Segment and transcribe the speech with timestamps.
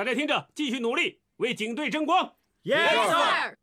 [0.00, 2.32] 大家听着，继续努力，为警队争光。
[2.64, 3.54] Yes sir。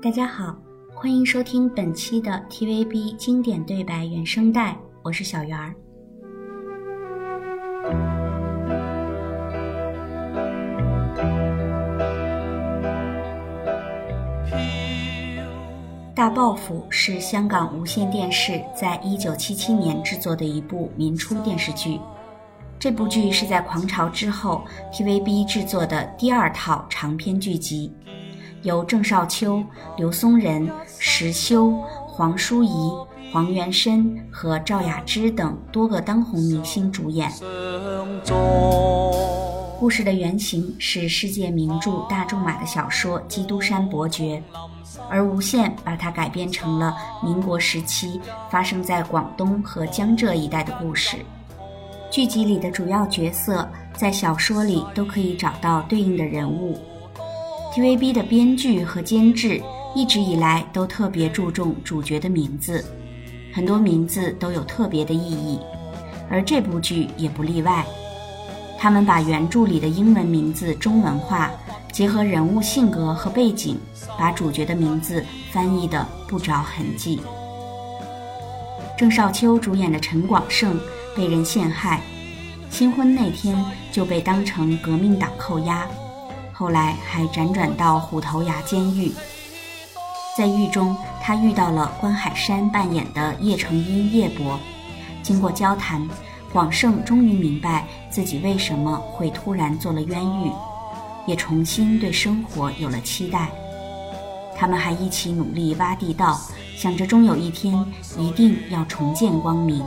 [0.00, 0.56] 大家好，
[0.94, 5.74] 欢迎收听本期的 TVB 经典对白原声带，我是小圆儿。
[16.20, 21.98] 大报复是香港无线电视在一九七七年制作的一部民初电视剧。
[22.78, 27.90] 这部剧是在《狂潮》之后 TVB 制作的第二套长篇剧集，
[28.60, 29.64] 由郑少秋、
[29.96, 31.72] 刘松仁、石修、
[32.06, 32.92] 黄淑仪、
[33.32, 37.32] 黄元申和赵雅芝等多个当红明星主演。
[39.80, 44.36] 故事的原型是世界名著大仲马的小说《基督山伯爵》，
[45.08, 48.20] 而无线把它改编成了民国时期
[48.50, 51.16] 发生在广东和江浙一带的故事。
[52.10, 56.78] 剧集里的主要角色在小说里都可以找到对应的人物。
[57.72, 59.62] TVB 的编剧和监制
[59.94, 62.84] 一直以来都特别注重主角的名字，
[63.54, 65.58] 很多名字都有特别的意义，
[66.28, 67.82] 而这部剧也不例外。
[68.80, 71.50] 他们把原著里的英文名字中文化，
[71.92, 73.76] 结合人物性格和背景，
[74.18, 77.20] 把主角的名字翻译得不着痕迹。
[78.96, 80.80] 郑少秋主演的陈广胜
[81.14, 82.00] 被人陷害，
[82.70, 85.86] 新婚那天就被当成革命党扣押，
[86.50, 89.12] 后来还辗转到虎头崖监狱。
[90.38, 94.58] 在狱中，他遇到了关海山扮演的叶成荫叶伯，
[95.22, 96.08] 经过交谈。
[96.52, 100.50] 广胜终于明白自己为什么会突然做了冤狱，
[101.26, 103.48] 也重新对生活有了期待。
[104.56, 106.38] 他们还一起努力挖地道，
[106.76, 107.84] 想着终有一天
[108.18, 109.82] 一定要重见光明。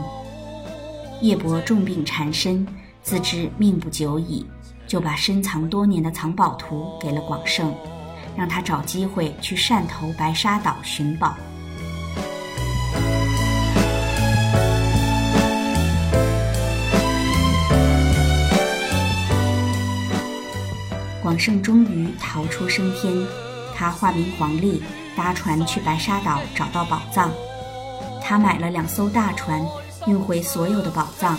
[1.20, 2.66] 叶伯重病缠身，
[3.02, 4.44] 自知命不久矣，
[4.86, 7.72] 就把深藏多年的藏宝图给了广胜，
[8.36, 11.36] 让他找机会去汕头白沙岛寻宝。
[21.34, 23.12] 广胜终于逃出升天，
[23.74, 24.80] 他化名黄历，
[25.16, 27.28] 搭船去白沙岛找到宝藏。
[28.22, 29.60] 他买了两艘大船，
[30.06, 31.36] 运回所有的宝藏，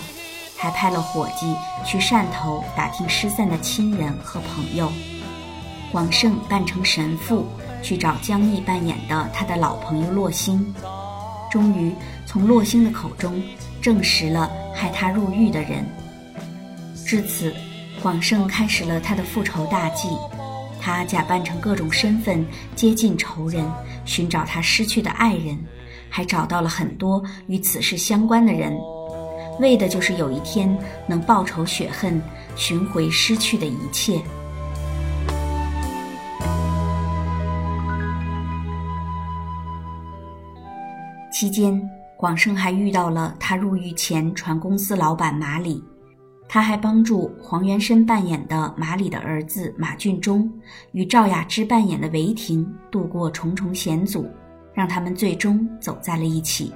[0.54, 4.92] 还派了伙计去汕头打听失散的亲人和朋友。
[5.90, 7.46] 广胜扮成神父
[7.82, 10.74] 去找江毅扮演的他的老朋友洛星，
[11.50, 11.90] 终于
[12.26, 13.42] 从洛星的口中
[13.80, 15.86] 证实了害他入狱的人。
[17.06, 17.50] 至此。
[18.02, 20.08] 广胜开始了他的复仇大计，
[20.80, 22.46] 他假扮成各种身份
[22.76, 23.64] 接近仇人，
[24.04, 25.58] 寻找他失去的爱人，
[26.08, 28.78] 还找到了很多与此事相关的人，
[29.58, 32.22] 为的就是有一天能报仇雪恨，
[32.54, 34.22] 寻回失去的一切。
[41.32, 45.82] 期间，广胜还遇到了他入狱前船公司老板马里。
[46.56, 50.50] 他还帮助黄元申扮演的马里的儿子马俊忠，
[50.92, 54.26] 与赵雅芝扮演的韦婷度过重重险阻，
[54.72, 56.72] 让他们最终走在了一起。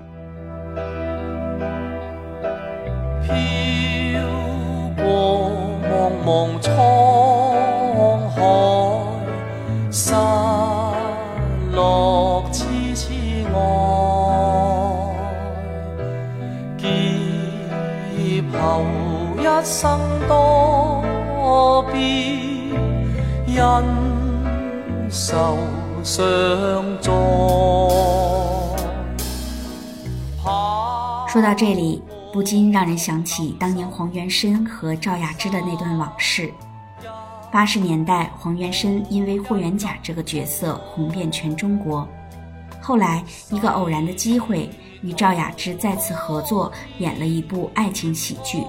[3.23, 4.21] 飘
[4.99, 5.51] 过
[5.89, 7.10] 茫茫苍
[19.63, 22.01] 生多变，
[23.47, 23.57] 因
[25.11, 25.57] 受
[26.03, 27.13] 伤重。
[31.29, 32.03] 说到这里，
[32.33, 36.53] 不禁让人想起当年黄元申和赵雅芝的那段往事。
[37.53, 42.09] 八十年代，黄元申因为霍元甲这个角色红遍全中国。
[42.81, 44.71] 后来，一个偶然的机会，
[45.03, 48.65] 与赵雅芝再次合作，演了一部爱情喜剧。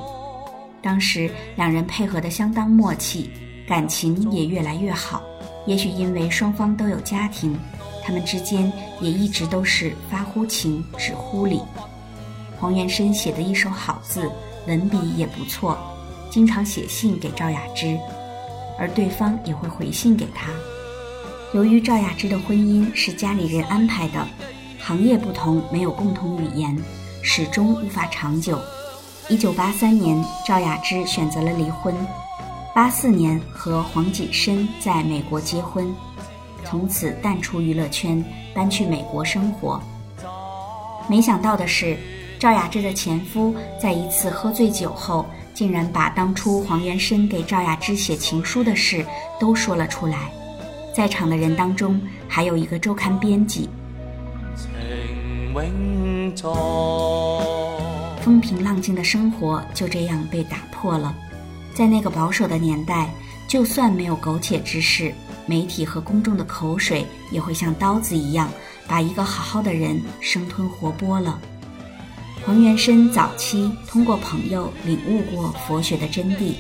[0.82, 3.30] 当时两人配合得相当默契，
[3.68, 5.22] 感情也越来越好。
[5.68, 7.56] 也许因为双方都有家庭，
[8.04, 11.62] 他们之间也一直都是发乎情，止乎礼。
[12.60, 14.30] 黄元申写的一手好字，
[14.68, 15.78] 文笔也不错，
[16.30, 17.98] 经常写信给赵雅芝。
[18.80, 20.50] 而对方也会回信给他。
[21.54, 24.28] 由于赵雅芝的婚姻是家里人安排的，
[24.80, 26.76] 行业不同，没有共同语言，
[27.22, 28.60] 始终无法长久。
[29.30, 31.96] 一九八三年，赵雅芝选择了离婚。
[32.74, 35.94] 八四年和黄锦申在美国结婚，
[36.66, 38.24] 从此淡出娱乐圈，
[38.54, 39.82] 搬去美国生活。
[41.08, 41.98] 没想到的是，
[42.40, 45.26] 赵雅芝的前夫在一次喝醉酒后。
[45.54, 49.06] 竟然把当初黄元申给赵雅芝写情书的事
[49.38, 50.32] 都说了出来，
[50.96, 53.70] 在场的人当中还有一个周刊编辑。
[58.22, 61.16] 风平浪静的生活就这样被打破了。
[61.74, 63.10] 在那个保守的年代，
[63.48, 65.14] 就算没有苟且之事，
[65.46, 68.50] 媒体和公众的口水也会像刀子一样，
[68.88, 71.40] 把一个好好的人生吞活剥了。
[72.46, 76.54] 黄元申早期通过朋友领悟过佛学的真谛，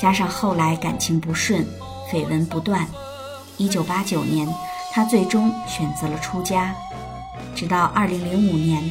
[0.00, 1.66] 加上后来感情不顺，
[2.10, 2.86] 绯闻不断。
[3.58, 4.48] 一九八九年，
[4.92, 6.74] 他最终选择了出家，
[7.54, 8.82] 直到二零零五年，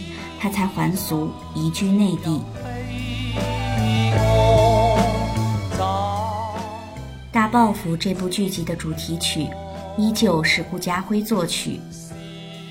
[0.45, 2.39] 他才还俗移居内地。
[7.31, 9.47] 大报复这部剧集的主题曲，
[9.97, 11.81] 依旧是顾嘉辉作曲，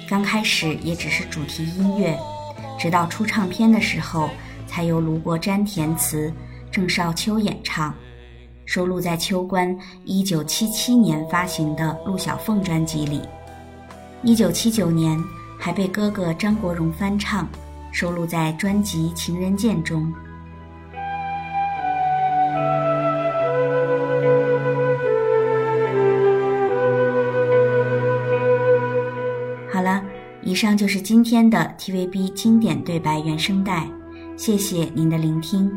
[0.08, 2.16] 刚开始也只是主题音乐。
[2.78, 4.30] 直到出唱片的时候，
[4.68, 6.32] 才由卢国詹填词，
[6.70, 7.92] 郑少秋演唱，
[8.66, 13.22] 收录在秋官一九七七年发行的陆小凤专辑里。
[14.22, 15.20] 一九七九年
[15.58, 17.48] 还被哥哥张国荣翻唱，
[17.94, 20.12] 收录在专辑《情人剑》中。
[29.72, 30.02] 好了
[30.42, 33.86] 以上就是今天的 TVB 经典对白原声带，
[34.36, 35.70] 谢谢您的聆听，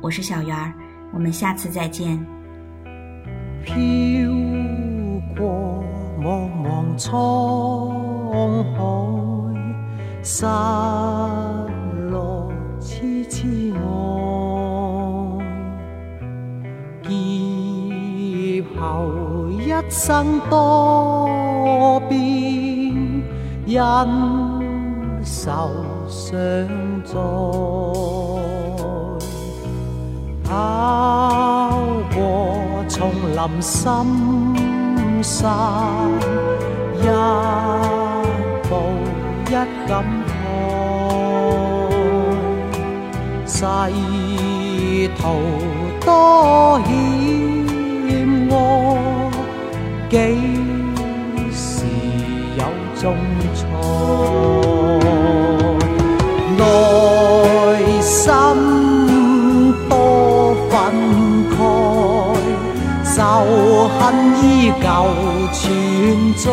[0.00, 0.74] 我是小圆儿，
[1.12, 2.18] 我们下次再见。
[3.64, 3.76] 飘
[5.36, 5.84] 过
[6.20, 9.29] 茫茫沧海，
[10.22, 10.44] 失
[12.10, 13.78] 落痴痴爱，
[17.08, 19.08] 劫后
[19.50, 22.20] 一生多变。
[23.66, 23.78] 因
[25.22, 25.50] 受
[26.08, 26.32] 伤
[27.04, 27.14] 在，
[30.42, 30.50] 跑
[32.12, 32.18] 过
[32.88, 33.78] 丛林深
[35.22, 35.48] 山，
[43.90, 43.96] 慨，
[45.00, 45.22] 世途
[46.04, 46.90] 多险
[48.50, 48.52] 恶，
[50.10, 50.14] 几
[51.52, 51.84] 时
[52.56, 52.62] 有
[53.00, 53.16] 中？
[56.56, 56.62] 内
[58.02, 58.12] 心
[59.88, 59.92] 多
[60.68, 60.72] 愤
[61.50, 61.52] 慨，
[63.14, 63.18] 仇
[63.98, 63.98] 恨
[64.42, 64.44] 依
[64.82, 64.84] 旧
[65.52, 65.58] 存
[66.36, 66.44] 在。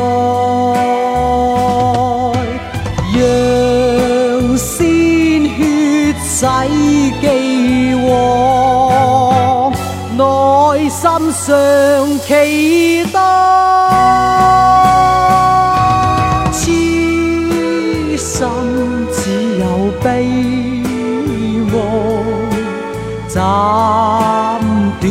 [6.39, 9.73] 血洗既往，
[10.15, 11.01] 内心
[11.31, 11.49] 尚
[12.19, 13.19] 期待。
[23.29, 23.43] 斩
[24.99, 25.05] 断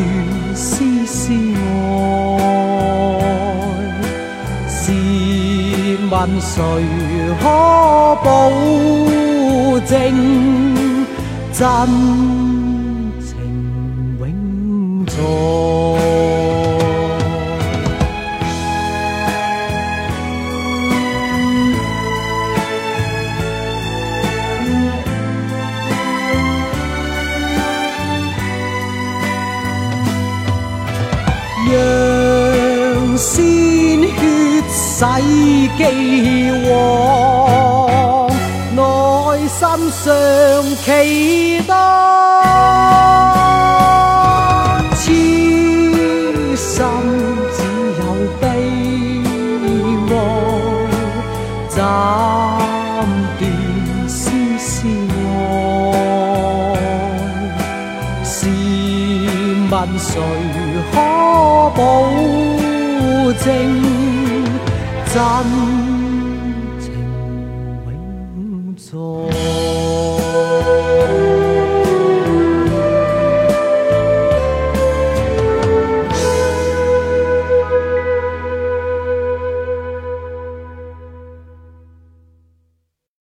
[0.55, 0.65] 丝
[1.07, 2.39] 丝爱，
[4.69, 4.75] 试
[6.11, 6.55] 问谁
[7.41, 7.45] 可
[8.25, 8.27] 保
[9.87, 9.91] 证
[11.59, 11.67] 真
[13.19, 15.17] 情永在。
[31.73, 38.16] 让鲜血洗饥荒。
[39.67, 40.05] 心上
[40.85, 41.75] 期待，
[44.95, 45.03] 痴
[46.57, 46.77] 心
[47.53, 47.59] 只
[47.99, 48.01] 有
[48.41, 48.45] 悲
[50.09, 50.13] 哀，
[51.69, 51.79] 斩
[53.39, 53.43] 断
[54.09, 54.15] 丝
[54.57, 54.71] 丝
[55.19, 55.27] 爱。
[58.25, 58.31] 试
[59.69, 60.09] 问谁
[60.93, 60.95] 可
[61.75, 61.81] 保
[63.45, 63.45] 证？
[65.13, 65.96] 真？